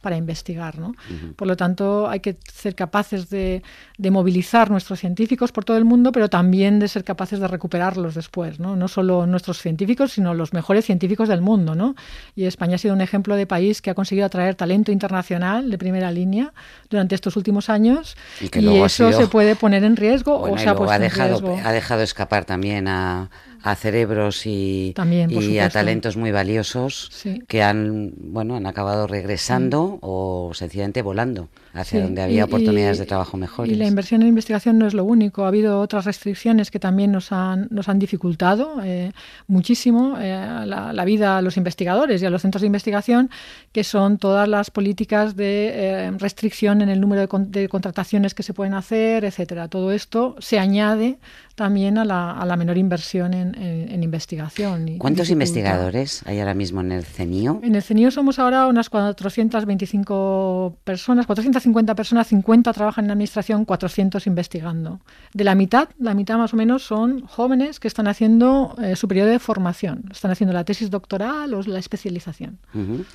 [0.00, 0.78] para investigar.
[0.78, 0.94] ¿no?
[1.36, 3.62] Por lo tanto, hay que ser capaces de,
[3.98, 8.14] de, movilizar nuestros científicos por todo el mundo, pero también de ser capaces de recuperarlos
[8.14, 8.60] después.
[8.60, 11.74] No, no solo nuestros científicos, sino los mejores científicos del mundo.
[11.74, 11.94] ¿no?
[12.34, 15.78] Y España ha sido un ejemplo de país que ha conseguido atraer talento internacional de
[15.78, 16.52] primera línea
[16.88, 20.94] durante estos últimos años y, eso se puede poner en riesgo o se ha puesto
[20.94, 21.60] ha dejado, en riesgo.
[21.68, 23.30] Ha dejado escapar también a,
[23.62, 24.94] a cerebros y,
[25.28, 27.10] y a talentos muy valiosos
[27.46, 33.36] que han bueno han acabado regresando o sencillamente volando hacia donde había oportunidades de trabajo
[33.36, 33.72] mejores.
[33.72, 35.44] Y la inversión en investigación no es lo único.
[35.44, 39.12] Ha habido otras restricciones que también nos han, nos han dificultado eh,
[39.46, 43.30] muchísimo eh, la, vida a los investigadores y a los centros de investigación,
[43.72, 48.52] que son todas las políticas de eh, restricción en el número de, contrataciones que se
[48.52, 49.68] pueden hacer, etcétera.
[49.68, 51.18] Todo esto se añade
[51.54, 54.96] también a la, a la menor inversión en, en, investigación.
[54.96, 57.60] ¿Cuántos investigadores hay ahora mismo en el CENIO?
[57.62, 61.26] En el CENIO somos ahora unas 425 personas,
[61.60, 65.00] 450 personas, 50 trabajan en administración, 400 investigando.
[65.32, 69.08] De la mitad, la mitad más o menos son jóvenes que están haciendo eh, su
[69.08, 72.58] periodo de formación, están haciendo la tesis doctoral o la especialización.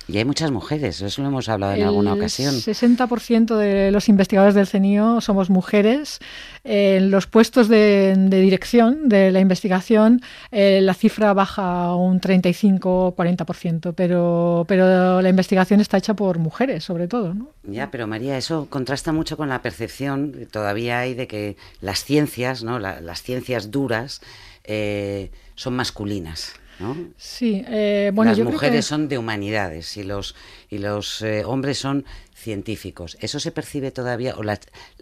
[0.08, 2.54] Y hay muchas mujeres, eso lo hemos hablado en alguna ocasión.
[2.54, 6.20] El 60% de los investigadores del CENIO somos mujeres.
[6.64, 13.94] En los puestos de, de dirección de la investigación eh, la cifra baja un 35-40%,
[13.94, 17.34] pero, pero la investigación está hecha por mujeres, sobre todo.
[17.34, 17.48] ¿no?
[17.64, 22.04] Ya, pero María, eso contrasta mucho con la percepción que todavía hay de que las
[22.04, 22.78] ciencias, ¿no?
[22.78, 24.20] las ciencias duras,
[24.64, 26.54] eh, son masculinas.
[26.78, 26.94] ¿no?
[27.16, 30.34] Sí, eh, bueno, las mujeres son de humanidades y los
[30.68, 32.04] y los hombres son
[32.36, 33.16] científicos.
[33.20, 34.36] ¿Eso se percibe todavía?
[34.36, 34.42] ¿O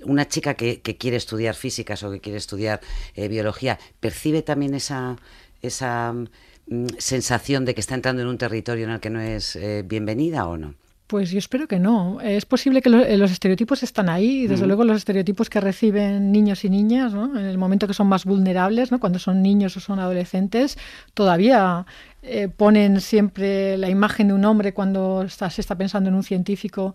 [0.05, 2.81] una chica que, quiere estudiar físicas o que quiere estudiar
[3.15, 5.17] eh, biología, percibe también esa,
[5.61, 9.57] esa mm, sensación de que está entrando en un territorio en el que no es
[9.57, 10.75] eh, bienvenida o no?
[11.07, 12.21] Pues yo espero que no.
[12.23, 16.33] Es posible que eh, los estereotipos están ahí, y desde luego los estereotipos que reciben
[16.33, 17.39] niños y niñas, ¿no?
[17.39, 18.99] en el momento que son más vulnerables, ¿no?
[18.99, 20.79] cuando son niños o son adolescentes,
[21.13, 21.85] todavía
[22.23, 26.95] eh, ponen siempre la imagen de un hombre cuando se está pensando en un científico.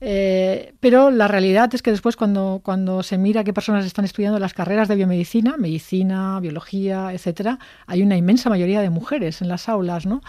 [0.00, 4.38] Eh, pero la realidad es que después cuando, cuando se mira qué personas están estudiando
[4.38, 9.68] las carreras de biomedicina, medicina, biología, etcétera, hay una inmensa mayoría de mujeres en las
[9.68, 10.22] aulas, ¿no?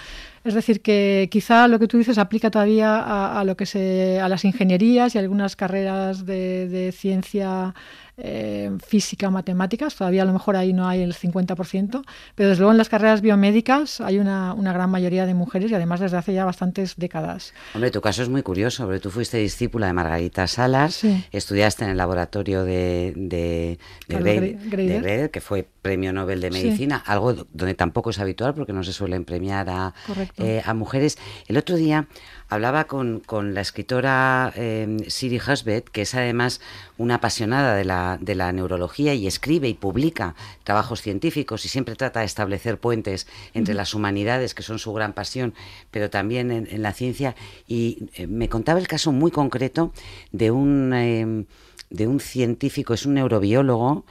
[0.49, 4.27] Es decir, que quizá lo que tú dices aplica todavía a, lo que se, a
[4.27, 7.75] las ingenierías y algunas carreras de, de ciencia
[8.21, 12.03] eh, física, matemáticas, todavía a lo mejor ahí no hay el 50%,
[12.35, 15.75] pero desde luego en las carreras biomédicas hay una, una, gran mayoría de mujeres y
[15.75, 17.53] además desde hace ya bastantes décadas.
[17.73, 21.91] Hombre, tu caso es muy curioso, porque tú fuiste discípula de Margarita Salas, estudiaste en
[21.91, 28.19] el laboratorio de, de, de, que fue premio Nobel de Medicina, algo donde tampoco es
[28.19, 29.93] habitual porque no se suelen premiar a,
[30.39, 31.17] eh, a mujeres.
[31.47, 32.07] El otro día
[32.47, 36.61] hablaba con, con la escritora eh, Siri Husbeth, que es además
[36.97, 41.95] una apasionada de la, de la neurología y escribe y publica trabajos científicos y siempre
[41.95, 45.53] trata de establecer puentes entre las humanidades, que son su gran pasión,
[45.91, 47.35] pero también en, la ciencia.
[47.67, 49.93] Y eh, me contaba el caso muy concreto
[50.31, 51.47] de un...
[51.91, 54.05] De un científico, es un neurobiólogo,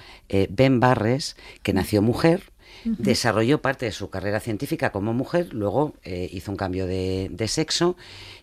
[0.48, 2.42] Ben Barres, que nació mujer,
[2.84, 7.96] Desarrolló parte de su carrera científica como mujer, luego eh, hizo un cambio de, sexo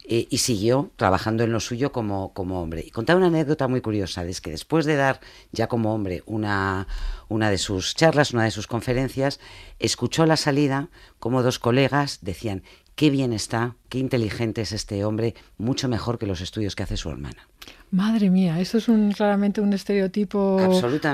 [0.04, 2.84] eh, y siguió trabajando en lo suyo como, como hombre.
[2.86, 5.20] Y contaba una anécdota muy curiosa, es que después de dar
[5.52, 6.88] ya como hombre una,
[7.30, 9.40] una de sus charlas, una de sus conferencias,
[9.80, 12.64] escuchó a la salida como dos colegas decían,
[12.96, 16.98] qué bien está, qué inteligente es este hombre, mucho mejor que los estudios que hace
[16.98, 17.48] su hermana.
[17.96, 20.58] Madre mía, eso es un, claramente un estereotipo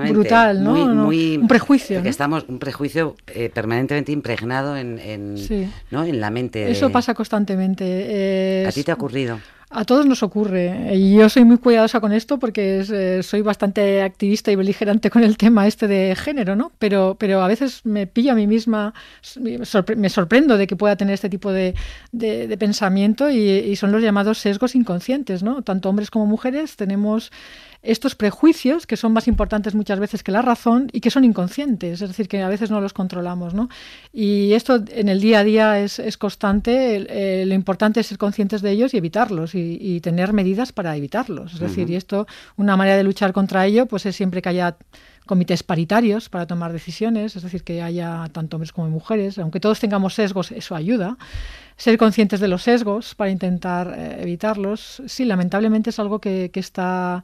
[0.10, 0.74] brutal, ¿no?
[0.96, 2.00] Muy, un prejuicio.
[2.00, 5.36] estamos un prejuicio eh, permanentemente impregnado en, en,
[5.92, 6.04] ¿no?
[6.04, 6.72] en la mente.
[6.72, 8.66] Eso pasa constantemente.
[8.68, 9.40] ¿A ti te ha ocurrido?
[9.74, 10.96] A todos nos ocurre.
[10.98, 15.24] Y yo soy muy cuidadosa con esto porque eh, soy bastante activista y beligerante con
[15.24, 16.74] el tema este de género, ¿no?
[16.78, 18.94] Pero, pero a veces me pillo a mí misma,
[19.38, 21.74] me sorprendo de que pueda tener este tipo de,
[22.12, 25.62] de, pensamiento y, y, son los llamados sesgos inconscientes, ¿no?
[25.62, 27.32] Tanto hombres como mujeres tenemos
[27.84, 32.02] estos prejuicios que son más importantes muchas veces que la razón y que son inconscientes,
[32.02, 33.54] es decir, que a veces no los controlamos.
[33.54, 33.70] ¿no?
[34.14, 38.18] Y esto en el día a día es, es constante, eh, lo importante es ser
[38.18, 41.54] conscientes de ellos y evitarlos y, tener medidas para evitarlos.
[41.54, 44.78] Es decir, y esto, una manera de luchar contra ello, pues es siempre que haya
[45.26, 49.80] comités paritarios para tomar decisiones, es decir, que haya tanto hombres como mujeres, aunque todos
[49.80, 51.18] tengamos sesgos, eso ayuda.
[51.78, 55.02] Ser conscientes de los sesgos para intentar eh, evitarlos.
[55.06, 57.24] Sí, lamentablemente es algo que, está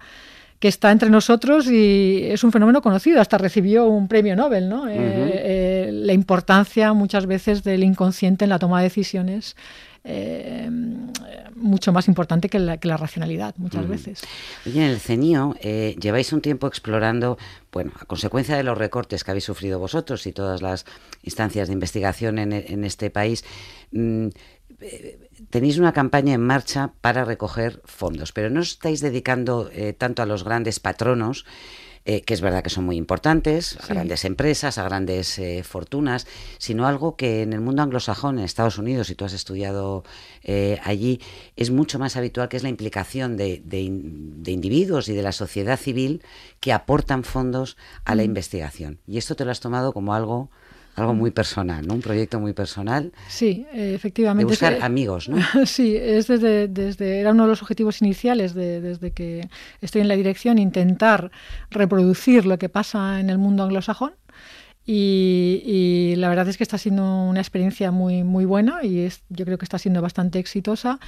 [0.60, 4.86] que está entre nosotros y es un fenómeno conocido, hasta recibió un premio Nobel, ¿no?
[4.90, 9.56] Eh, la importancia muchas veces del inconsciente en la toma de decisiones
[10.10, 10.70] eh,
[11.56, 14.22] mucho más importante que la, racionalidad muchas veces.
[14.66, 17.38] En el CENIO eh, lleváis un tiempo explorando,
[17.74, 20.86] bueno, a consecuencia de los recortes que habéis sufrido vosotros y todas las
[21.24, 23.44] instancias de investigación en, este país,
[23.92, 24.28] mm,
[24.80, 30.22] eh, tenéis una campaña en marcha para recoger fondos, pero no os estáis dedicando tanto
[30.22, 31.46] a los grandes patronos,
[32.10, 36.26] eh, que es verdad que son muy importantes, a grandes empresas, a grandes eh, fortunas,
[36.58, 40.06] sino algo que en el mundo anglosajón, en Estados Unidos, si tú has estudiado
[40.42, 41.20] eh, allí,
[41.58, 45.78] es mucho más habitual, que es la implicación de, de, individuos y de la sociedad
[45.78, 46.24] civil
[46.62, 49.02] que aportan fondos a la investigación.
[49.06, 50.50] Y esto te lo has tomado como algo
[50.98, 51.94] algo muy personal, ¿no?
[51.94, 53.12] Un proyecto muy personal.
[53.28, 54.46] Sí, efectivamente.
[54.46, 55.38] De buscar amigos, ¿no?
[55.66, 59.48] sí, es desde, desde, era uno de los objetivos iniciales de, desde que
[59.82, 61.32] estoy en la dirección, intentar
[61.70, 64.14] reproducir lo que pasa en el mundo anglosajón.
[64.90, 69.22] Y, y, la verdad es que está siendo una experiencia muy, muy buena y es,
[69.28, 71.00] yo creo que está siendo bastante exitosa.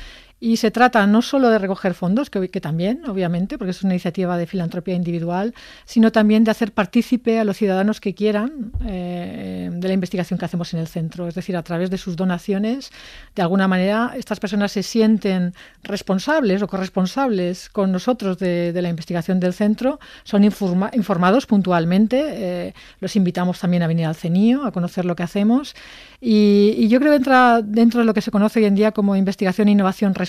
[0.41, 4.38] Y se trata no solo de recoger fondos, que, también, obviamente, porque es una iniciativa
[4.38, 9.88] de filantropía individual, sino también de hacer partícipe a los ciudadanos que quieran eh, de
[9.88, 11.28] la investigación que hacemos en el centro.
[11.28, 12.89] Es decir, a través de sus donaciones,
[13.36, 19.41] de alguna manera, estas personas se sienten responsables o corresponsables con nosotros de, la investigación
[19.41, 25.04] del centro, son informados puntualmente, eh, los invitamos también a venir al CENIO, a conocer
[25.04, 25.75] lo que hacemos.
[26.21, 28.91] Y, y, yo creo que entra dentro de lo que se conoce hoy en día
[28.91, 30.28] como investigación e innovación responsable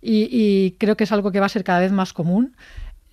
[0.00, 2.56] y, creo que es algo que va a ser cada vez más común.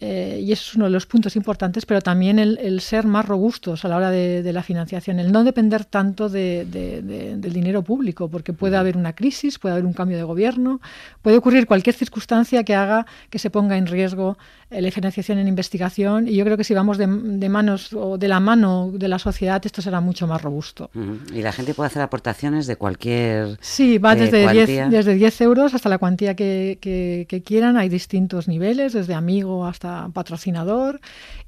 [0.05, 3.85] Eh, y eso es uno de los puntos importantes, pero también el, ser más robustos
[3.85, 8.75] a la hora de, la financiación, el no depender tanto del dinero público, porque puede
[8.75, 10.81] haber una crisis, puede haber un cambio de gobierno,
[11.21, 14.37] puede ocurrir cualquier circunstancia que haga que se ponga en riesgo
[14.69, 18.39] la financiación en investigación y yo creo que si vamos de, manos o de la
[18.39, 20.89] mano de la sociedad esto será mucho más robusto.
[21.33, 25.73] Y la gente puede hacer aportaciones de cualquier Sí, va desde, 10, desde 10 euros
[25.73, 30.99] hasta la cuantía que, que, quieran, hay distintos niveles, desde amigo hasta patrocinador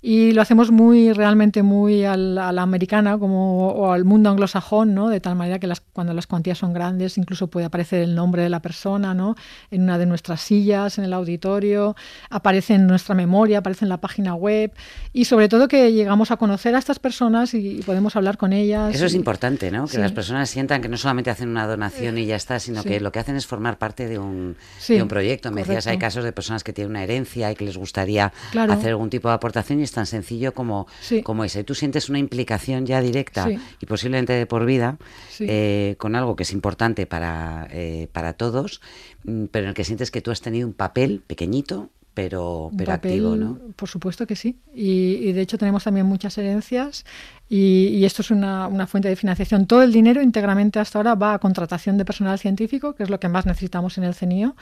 [0.08, 5.10] y lo hacemos muy realmente muy a la, americana como o al mundo anglosajón, ¿no?
[5.10, 8.44] De tal manera que las, cuando las cuantías son grandes incluso puede aparecer el nombre
[8.44, 9.36] de la persona, ¿no?
[9.72, 11.96] En una de nuestras sillas en el auditorio,
[12.30, 14.74] aparece en nuestra memoria, aparece en la página web
[15.12, 18.94] y sobre todo que llegamos a conocer a estas personas y podemos hablar con ellas.
[18.94, 19.88] Eso es importante, ¿no?
[19.88, 23.00] Que las personas sientan que no solamente hacen una donación y ya está, sino que
[23.00, 24.56] lo que hacen es formar parte de un,
[24.88, 25.52] de un proyecto.
[25.52, 28.89] Me decías, hay casos de personas que tienen una herencia y que les gustaría hacer
[28.89, 30.88] algún tipo de aportación y tan sencillo como,
[31.24, 31.64] como ese.
[31.64, 34.98] Tú sientes una implicación ya directa y posiblemente de por vida
[35.40, 38.82] eh, con algo que es importante para, eh, para todos,
[39.24, 42.93] mm, pero en el que sientes que tú has tenido un papel pequeñito pero, pero
[42.93, 43.60] activo, ¿no?
[43.75, 44.58] Por supuesto que sí.
[44.73, 47.06] Y, de hecho tenemos también muchas herencias
[47.49, 49.67] y, esto es una, una, fuente de financiación.
[49.67, 53.19] Todo el dinero íntegramente hasta ahora va a contratación de personal científico, que es lo
[53.19, 54.56] que más necesitamos en el CENIO.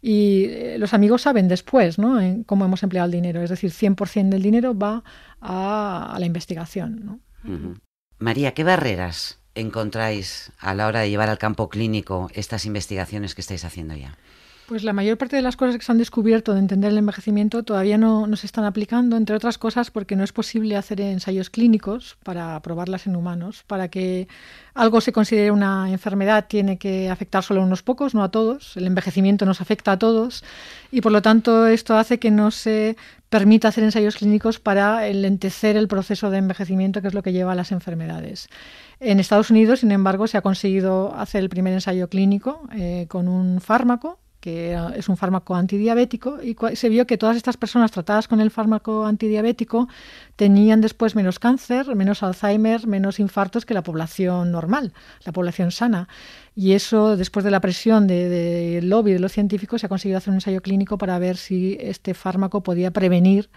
[0.00, 2.20] Y eh, los amigos saben después ¿no?
[2.20, 3.42] en cómo hemos empleado el dinero.
[3.42, 5.02] Es decir, 100% del dinero va
[5.40, 7.04] a, la investigación.
[7.04, 7.20] ¿no?
[8.18, 13.40] María, ¿qué barreras encontráis a la hora de llevar al campo clínico estas investigaciones que
[13.40, 14.16] estáis haciendo ya?
[14.70, 17.64] Pues la mayor parte de las cosas que se han descubierto de entender el envejecimiento
[17.64, 22.16] todavía no, se están aplicando, entre otras cosas porque no es posible hacer ensayos clínicos
[22.22, 23.64] para probarlas en humanos.
[23.66, 24.28] Para que
[24.74, 28.76] algo se considere una enfermedad tiene que afectar solo a unos pocos, no a todos.
[28.76, 30.44] El envejecimiento nos afecta a todos
[30.92, 32.96] y por lo tanto esto hace que no se
[33.28, 37.50] permita hacer ensayos clínicos para enlentecer el proceso de envejecimiento que es lo que lleva
[37.50, 38.48] a las enfermedades.
[39.00, 43.26] En Estados Unidos, sin embargo, se ha conseguido hacer el primer ensayo clínico eh, con
[43.26, 48.26] un fármaco que es un fármaco antidiabético, y se vio que todas estas personas tratadas
[48.26, 49.88] con el fármaco antidiabético
[50.36, 54.92] tenían después menos cáncer, menos Alzheimer, menos infartos que la población normal,
[55.24, 56.08] la población sana.
[56.54, 60.18] Y eso, después de la presión del de lobby de los científicos, se ha conseguido
[60.18, 63.50] hacer un ensayo clínico para ver si este fármaco podía prevenir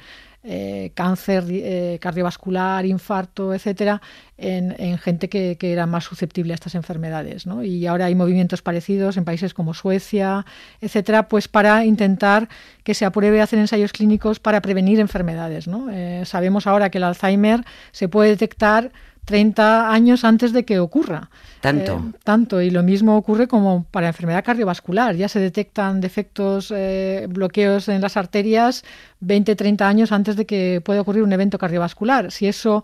[0.45, 4.01] eh, cáncer eh, cardiovascular, infarto, etcétera,
[4.37, 7.45] en, gente que, era más susceptible a estas enfermedades.
[7.63, 10.45] Y ahora hay movimientos parecidos en países como Suecia,
[10.81, 12.49] etcétera, pues para intentar
[12.83, 15.69] que se apruebe hacer ensayos clínicos para prevenir enfermedades.
[15.91, 18.91] Eh, sabemos ahora que el Alzheimer se puede detectar
[19.25, 21.29] 30 años antes de que ocurra.
[21.61, 21.93] Tanto.
[21.93, 25.15] Eh, tanto, y lo mismo ocurre como para enfermedad cardiovascular.
[25.15, 28.83] Ya se detectan defectos, eh, bloqueos en las arterias
[29.21, 32.31] 20, 30 años antes de que pueda ocurrir un evento cardiovascular.
[32.31, 32.83] Si eso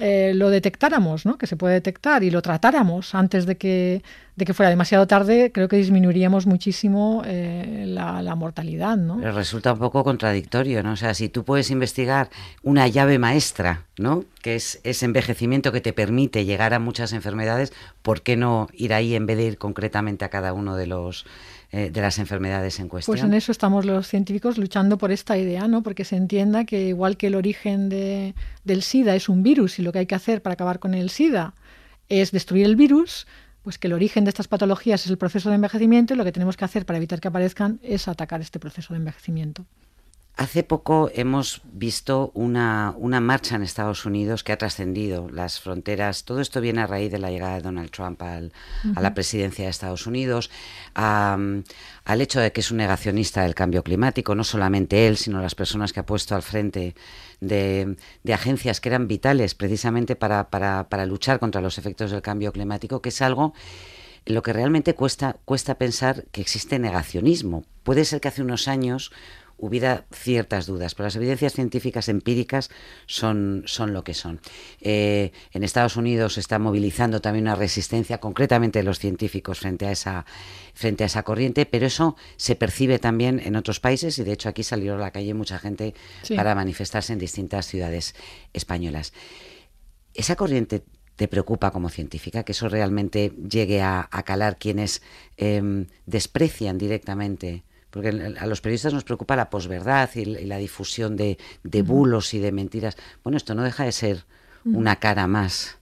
[0.00, 1.36] eh, lo detectáramos, ¿no?
[1.36, 4.02] que se puede detectar, y lo tratáramos antes de que,
[4.34, 8.96] de que fuera demasiado tarde, creo que disminuiríamos muchísimo eh, la, mortalidad.
[8.96, 9.18] ¿no?
[9.18, 10.92] Pero resulta un poco contradictorio, ¿no?
[10.92, 12.30] O sea, si tú puedes investigar
[12.62, 14.24] una llave maestra, ¿no?
[14.40, 18.94] que es ese envejecimiento que te permite llegar a muchas enfermedades, ¿por qué no ir
[18.94, 21.26] ahí en vez de ir concretamente a cada uno de los
[21.74, 23.14] eh, de las enfermedades en cuestión.
[23.14, 25.82] Pues en eso estamos los científicos luchando por esta idea, ¿no?
[25.82, 29.82] Porque se entienda que igual que el origen de, del SIDA es un virus y
[29.82, 31.54] lo que hay que hacer para acabar con el SIDA
[32.10, 33.26] es destruir el virus,
[33.62, 36.32] pues que el origen de estas patologías es el proceso de envejecimiento y lo que
[36.32, 39.64] tenemos que hacer para evitar que aparezcan es atacar este proceso de envejecimiento.
[40.34, 46.24] Hace poco hemos visto una, una, marcha en Estados Unidos que ha trascendido las fronteras.
[46.24, 48.50] Todo esto viene a raíz de la llegada de Donald Trump al,
[48.96, 50.50] a la presidencia de Estados Unidos,
[50.94, 51.64] al
[52.20, 55.92] hecho de que es un negacionista del cambio climático, no solamente él, sino las personas
[55.92, 56.94] que ha puesto al frente
[57.40, 62.22] de, de agencias que eran vitales precisamente para, para, para luchar contra los efectos del
[62.22, 63.52] cambio climático, que es algo
[64.24, 67.64] en lo que realmente cuesta, cuesta pensar que existe negacionismo.
[67.82, 69.12] Puede ser que hace unos años
[69.62, 72.68] hubiera ciertas dudas, pero las evidencias científicas empíricas
[73.06, 74.40] son, son lo que son.
[74.80, 79.86] Eh, en Estados Unidos se está movilizando también una resistencia, concretamente de los científicos, frente
[79.86, 80.26] a, esa,
[80.74, 84.48] frente a esa corriente, pero eso se percibe también en otros países y de hecho
[84.48, 85.94] aquí salió a la calle mucha gente
[86.34, 88.16] para manifestarse en distintas ciudades
[88.52, 89.12] españolas.
[90.12, 90.82] Esa corriente
[91.14, 95.02] te preocupa como científica, que eso realmente llegue a, calar quienes
[95.36, 101.36] em, desprecian directamente porque a los periodistas nos preocupa la posverdad y, la difusión de,
[101.84, 102.96] bulos y de mentiras.
[103.22, 104.24] Bueno, esto no deja de ser
[104.64, 105.76] una cara más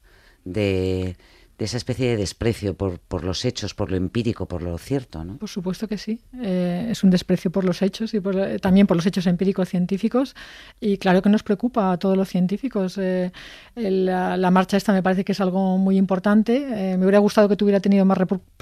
[0.45, 1.17] de,
[1.61, 5.23] de esa especie de desprecio por, por, los hechos, por lo empírico, por lo cierto,
[5.25, 5.37] ¿no?
[5.37, 6.19] Por supuesto que sí.
[6.43, 10.35] Eh, es un desprecio por los hechos y eh, también por los hechos empíricos científicos.
[10.81, 12.97] Y claro que nos preocupa a todos los científicos.
[12.97, 13.31] Eh,
[13.75, 16.97] la, marcha esta me parece que es algo muy importante.
[16.97, 18.17] me hubiera gustado que tuviera tenido más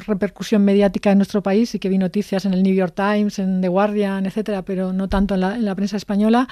[0.04, 3.60] repercusión mediática en nuestro país y que vi noticias en el New York Times, en
[3.60, 6.48] The Guardian, etcétera, pero no tanto en la, en la prensa española.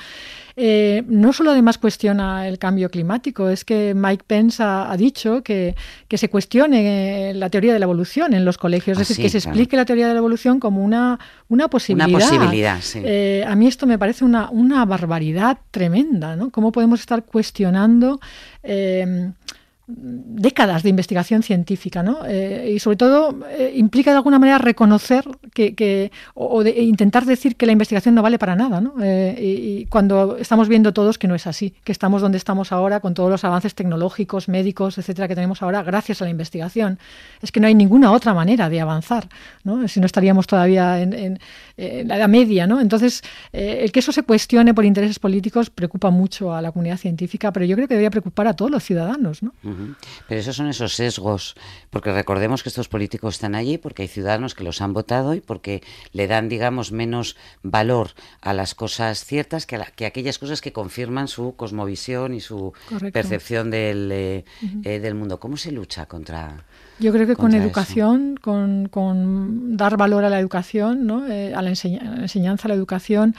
[0.58, 5.76] Eh, no solo además cuestiona el cambio climático, es que Mike Pence ha, dicho que,
[6.08, 9.38] que, se cuestione la teoría de la evolución en los colegios, es decir, que se
[9.38, 11.18] explique la teoría de la evolución como una,
[11.48, 12.10] una posibilidad.
[12.10, 13.00] Una posibilidad, sí.
[13.02, 16.50] Eh, a mí esto me parece una, una barbaridad tremenda, ¿no?
[16.50, 18.20] ¿Cómo podemos estar cuestionando...
[18.62, 19.32] Eh,
[19.88, 22.18] décadas de investigación científica, ¿no?
[22.26, 27.54] Eh, y sobre todo eh, implica de alguna manera reconocer que, o, de, intentar decir
[27.54, 28.94] que la investigación no vale para nada, ¿no?
[29.00, 32.98] Eh, y, cuando estamos viendo todos que no es así, que estamos donde estamos ahora
[32.98, 36.98] con todos los avances tecnológicos, médicos, etcétera, que tenemos ahora gracias a la investigación.
[37.40, 39.28] Es que no hay ninguna otra manera de avanzar,
[39.62, 39.86] ¿no?
[39.86, 41.38] Si no estaríamos todavía en,
[41.76, 42.80] la edad media, ¿no?
[42.80, 43.22] Entonces,
[43.52, 47.66] el que eso se cuestione por intereses políticos preocupa mucho a la comunidad científica, pero
[47.66, 49.52] yo creo que debería preocupar a todos los ciudadanos, ¿no?
[50.28, 51.54] Pero esos son esos sesgos,
[51.90, 55.40] porque recordemos que estos políticos están allí porque hay ciudadanos que los han votado y
[55.40, 58.10] porque le dan, digamos, menos valor
[58.40, 62.72] a las cosas ciertas que a, que aquellas cosas que confirman su cosmovisión y su
[63.12, 64.44] percepción del, eh,
[64.84, 65.38] eh, del mundo.
[65.40, 66.64] ¿Cómo se lucha contra...
[66.98, 71.26] Yo creo que con educación, con, con, dar valor a la educación, ¿no?
[71.28, 73.34] Eh, a la enseñanza, a la educación,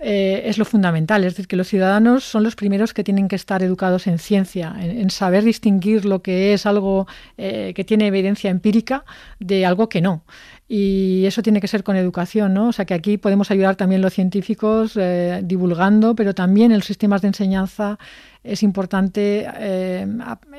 [0.00, 1.24] eh, es lo fundamental.
[1.24, 4.74] Es decir, que los ciudadanos son los primeros que tienen que estar educados en ciencia,
[4.80, 9.04] en, saber distinguir lo que es algo eh, que tiene evidencia empírica
[9.40, 10.22] de algo que no.
[10.68, 12.68] Y eso tiene que ser con educación, ¿no?
[12.68, 16.86] O sea que aquí podemos ayudar también los científicos eh, divulgando, pero también en los
[16.86, 17.98] sistemas de enseñanza
[18.44, 19.46] es importante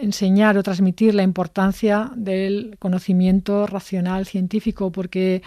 [0.02, 5.42] enseñar o transmitir la importancia del conocimiento racional científico, porque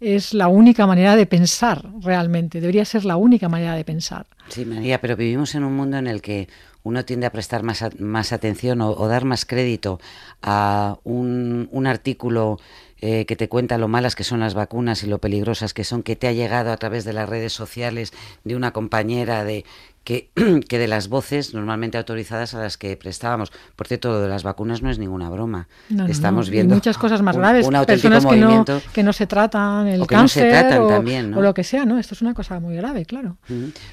[0.00, 4.26] es la única manera de pensar realmente, debería ser la única manera de pensar.
[4.48, 6.48] Sí, María, pero vivimos en un mundo en el que
[6.84, 10.00] uno tiende a prestar más, más atención o, dar más crédito
[10.42, 12.58] a un, un artículo
[13.00, 16.02] eh, que te cuenta lo malas que son las vacunas y lo peligrosas que son,
[16.02, 19.64] que te ha llegado a través de las redes sociales de una compañera de
[20.08, 20.30] que,
[20.68, 23.52] que, de las voces normalmente autorizadas a las que prestábamos.
[23.76, 25.68] Por cierto, lo de las vacunas no es ninguna broma.
[26.08, 30.06] Estamos viendo muchas cosas más graves, un, personas que no, que no, se tratan, el
[30.06, 31.98] cáncer o, también, o, lo que sea, ¿no?
[31.98, 33.36] Esto es una cosa muy grave, claro.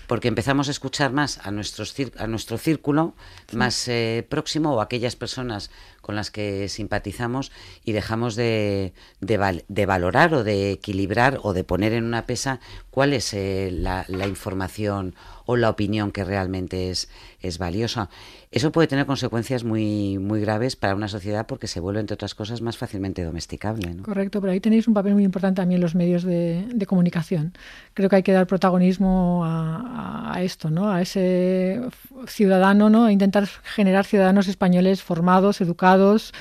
[0.07, 3.13] Porque empezamos a escuchar más a, nuestros, a nuestro círculo
[3.51, 7.51] más eh, próximo o aquellas personas con las que simpatizamos
[7.83, 13.11] y dejamos de, de, valorar o de equilibrar o de poner en una pesa cuál
[13.11, 15.15] es eh, la, la información
[15.45, 17.09] o la opinión que realmente es,
[17.41, 18.09] es valioso.
[18.51, 22.35] Eso puede tener consecuencias muy, muy graves para una sociedad porque se vuelve, entre otras
[22.35, 23.97] cosas, más fácilmente domesticable.
[24.01, 27.53] Correcto, pero ahí tenéis un papel muy importante también los medios de, comunicación.
[27.93, 30.91] Creo que hay que dar protagonismo a, a, esto, ¿no?
[30.91, 31.81] a ese
[32.27, 33.05] ciudadano, ¿no?
[33.05, 36.33] a intentar generar ciudadanos españoles formados, educados,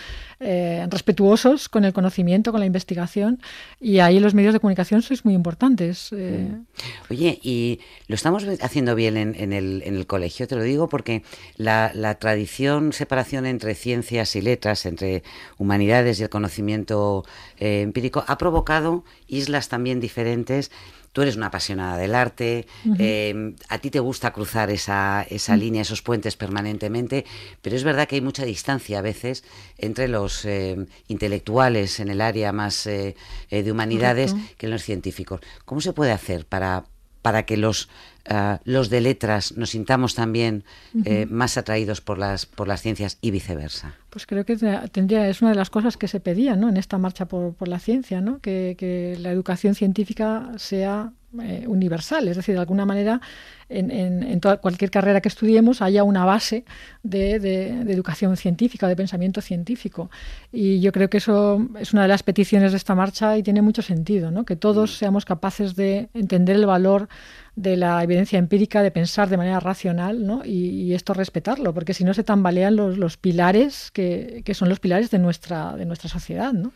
[0.46, 3.40] eh, respetuosos con el conocimiento, con la investigación,
[3.80, 6.12] y ahí los medios de comunicación sois muy importantes.
[6.12, 6.50] Eh.
[6.50, 6.66] Mm.
[7.10, 11.22] Oye, y lo estamos haciendo bien en, el, colegio, te lo digo porque
[11.56, 15.22] la, tradición, separación entre ciencias y letras, entre
[15.56, 17.24] humanidades y el conocimiento
[17.58, 20.70] eh, empírico, ha provocado islas también diferentes
[21.14, 22.66] tú eres una apasionada del arte,
[22.98, 27.24] em, a ti te gusta cruzar esa, esa línea, esos puentes permanentemente,
[27.62, 29.44] pero es verdad que hay mucha distancia a veces
[29.78, 33.14] entre los em, intelectuales en el área más eh,
[33.48, 35.40] eh, de humanidades que los científicos.
[35.64, 36.84] ¿Cómo se puede hacer para,
[37.24, 37.88] para que los
[38.26, 40.64] Ah, los de letras nos sintamos también
[41.04, 43.96] eh, más atraídos por las, por las ciencias y viceversa?
[44.08, 44.56] Pues creo que
[44.90, 46.70] tendría, es una de las cosas que se pedía ¿no?
[46.70, 48.38] en esta marcha por, por la ciencia, ¿no?
[48.38, 51.12] que, que la educación científica sea
[51.42, 53.20] eh, universal, es decir, de alguna manera
[53.68, 56.64] en, en, toda, cualquier carrera que estudiemos haya una base
[57.02, 60.10] de, de, educación científica, de pensamiento científico.
[60.52, 63.62] Y yo creo que eso es una de las peticiones de esta marcha y tiene
[63.62, 64.44] mucho sentido, ¿no?
[64.44, 64.94] que todos mm.
[64.94, 67.08] seamos capaces de entender el valor
[67.56, 70.42] de la evidencia empírica, de pensar de manera racional ¿no?
[70.44, 74.80] y, esto respetarlo, porque si no se tambalean los, los pilares que, que, son los
[74.80, 76.52] pilares de nuestra, de nuestra sociedad.
[76.52, 76.72] ¿no?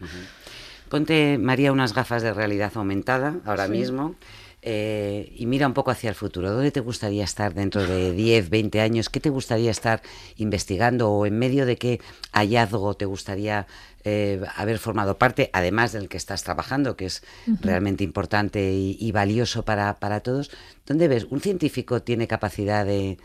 [0.89, 4.15] Ponte, María, unas gafas de realidad aumentada ahora mismo
[4.71, 6.53] eh, y mira un poco hacia el futuro.
[6.53, 9.09] ¿Dónde te gustaría estar dentro de 10, 20 años?
[9.09, 10.03] ¿Qué te gustaría estar
[10.37, 12.03] investigando o en medio de qué
[12.33, 13.67] hallazgo te gustaría
[14.05, 17.23] eh, haber formado parte, además del que estás trabajando, que es
[17.63, 20.51] realmente importante y, valioso para, todos?
[20.85, 21.25] ¿Dónde ves?
[21.31, 23.17] ¿Un científico tiene capacidad de...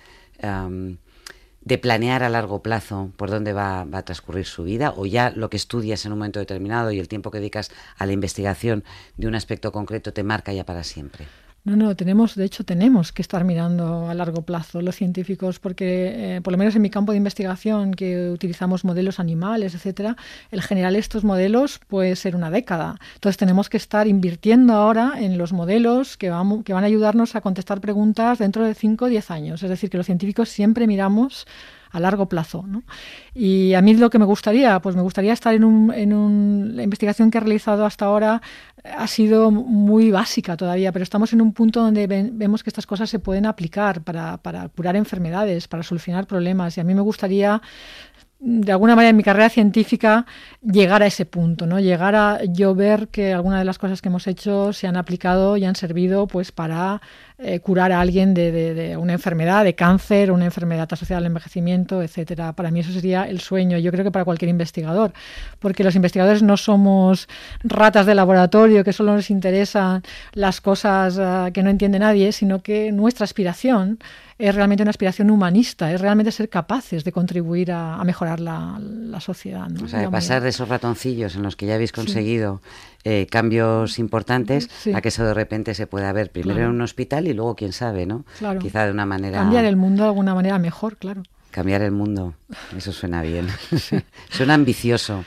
[1.66, 5.32] de planear a largo plazo por dónde va, va, a transcurrir su vida o ya
[5.32, 8.84] lo que estudias en un momento determinado y el tiempo que dedicas a la investigación
[9.18, 11.28] de un aspecto concreto te marca ya para siempre?
[11.66, 16.36] No, no, tenemos, de hecho, tenemos que estar mirando a largo plazo los científicos, porque
[16.36, 20.18] eh, por lo menos en mi campo de investigación, que utilizamos modelos animales, etcétera,
[20.52, 23.00] el general estos modelos puede ser una década.
[23.14, 27.34] Entonces tenemos que estar invirtiendo ahora en los modelos que, vamos, que van a ayudarnos
[27.38, 29.64] a contestar preguntas dentro de 5 o 10 años.
[29.64, 31.48] Es decir, que los científicos siempre miramos
[31.94, 32.66] a largo plazo.
[32.68, 32.84] ¿no?
[33.34, 36.76] Y a mí lo que me gustaría, pues me gustaría estar en, un, en un,
[36.76, 38.42] la investigación que he realizado hasta ahora
[38.84, 43.10] ha sido muy básica todavía, pero estamos en un punto donde vemos que estas cosas
[43.10, 46.76] se pueden aplicar para, para curar enfermedades, para solucionar problemas.
[46.78, 47.62] Y a mí me gustaría
[48.46, 50.26] de alguna manera en mi carrera científica
[50.62, 51.80] llegar a ese punto, ¿no?
[51.80, 55.56] Llegar a yo ver que algunas de las cosas que hemos hecho se han aplicado
[55.56, 57.02] y han servido pues para
[57.38, 62.52] eh, curar a alguien de, una enfermedad, de cáncer, una enfermedad asociada al envejecimiento, etcétera.
[62.52, 65.14] Para mí eso sería el sueño, yo creo que para cualquier investigador,
[65.60, 67.30] porque los investigadores no somos
[67.64, 72.62] ratas de laboratorio que solo nos interesan las cosas ah, que no entiende nadie, sino
[72.62, 74.00] que nuestra aspiración
[74.38, 78.80] es realmente una aspiración humanista, es realmente ser capaces de contribuir a, mejorar la,
[79.20, 79.68] sociedad.
[79.82, 82.62] O sea, de pasar de esos ratoncillos en los que ya habéis conseguido
[83.04, 87.28] eh, cambios importantes a que eso de repente se pueda ver primero en un hospital
[87.28, 88.26] y luego, quién sabe, ¿no?
[88.40, 88.60] Claro.
[88.60, 89.40] Quizá de una manera...
[89.40, 91.24] Cambiar el mundo de alguna manera mejor, claro.
[91.52, 92.34] Cambiar el mundo,
[92.76, 93.48] eso suena bien,
[94.32, 95.24] suena ambicioso.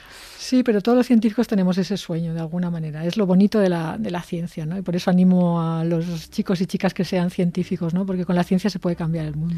[0.47, 3.03] Sí, pero todos los científicos tenemos ese sueño de alguna manera.
[3.03, 4.77] Es lo bonito de la, de la ciencia, ¿no?
[4.77, 8.05] Y por eso animo a los chicos y chicas que sean científicos, ¿no?
[8.05, 9.57] Porque con la ciencia se puede cambiar el mundo.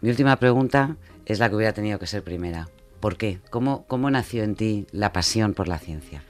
[0.00, 2.70] Mi última pregunta es la que hubiera tenido que ser primera.
[2.98, 3.40] ¿Por qué?
[3.50, 6.22] ¿Cómo, cómo nació en ti la pasión por la ciencia?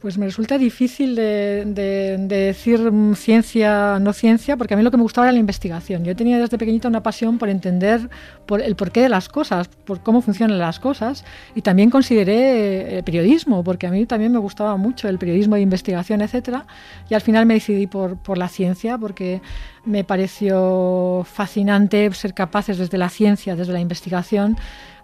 [0.00, 2.80] Pues me resulta difícil de, decir
[3.16, 6.04] ciencia, no ciencia, porque a mí lo que me gustaba era la investigación.
[6.04, 8.08] Yo tenía desde pequeñita una pasión por entender
[8.46, 11.24] por el porqué de las cosas, por cómo funcionan las cosas,
[11.54, 15.60] y también consideré eh, periodismo, porque a mí también me gustaba mucho el periodismo de
[15.60, 16.66] investigación, etcétera,
[17.10, 19.42] y al final me decidí por la ciencia, porque
[19.84, 24.56] me pareció fascinante ser capaces desde la ciencia, desde la investigación,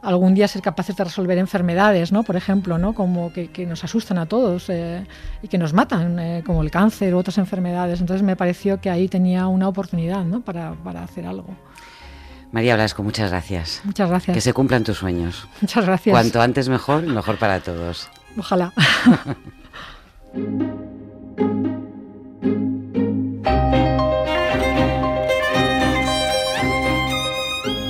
[0.07, 2.23] algún día ser capaces de resolver enfermedades, ¿no?
[2.23, 2.95] Por ejemplo, ¿no?
[2.95, 5.05] Como que, nos asustan a todos eh,
[5.43, 8.01] y que nos matan, eh, como el cáncer u otras enfermedades.
[8.01, 10.41] Entonces me pareció que ahí tenía una oportunidad, ¿no?
[10.41, 11.49] Para, para hacer algo.
[12.53, 13.83] María Blasco, muchas gracias.
[13.85, 14.35] Muchas gracias.
[14.35, 15.49] Que se cumplan tus sueños.
[15.61, 16.13] Muchas gracias.
[16.13, 18.09] Cuanto antes mejor, mejor para todos.
[18.39, 18.73] Ojalá.